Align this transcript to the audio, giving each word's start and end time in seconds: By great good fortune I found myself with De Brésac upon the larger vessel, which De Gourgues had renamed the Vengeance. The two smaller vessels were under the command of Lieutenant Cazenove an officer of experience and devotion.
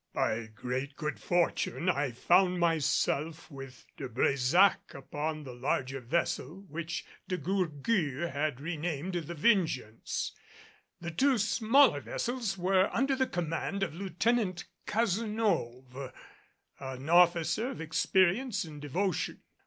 By 0.13 0.47
great 0.47 0.95
good 0.95 1.19
fortune 1.19 1.87
I 1.87 2.09
found 2.09 2.59
myself 2.59 3.51
with 3.51 3.85
De 3.97 4.09
Brésac 4.09 4.95
upon 4.95 5.43
the 5.43 5.53
larger 5.53 5.99
vessel, 5.99 6.65
which 6.69 7.05
De 7.27 7.37
Gourgues 7.37 8.31
had 8.33 8.59
renamed 8.59 9.13
the 9.13 9.35
Vengeance. 9.35 10.31
The 11.01 11.11
two 11.11 11.37
smaller 11.37 12.01
vessels 12.01 12.57
were 12.57 12.89
under 12.91 13.15
the 13.15 13.27
command 13.27 13.83
of 13.83 13.93
Lieutenant 13.93 14.65
Cazenove 14.87 16.11
an 16.79 17.07
officer 17.07 17.69
of 17.69 17.79
experience 17.79 18.63
and 18.63 18.81
devotion. 18.81 19.39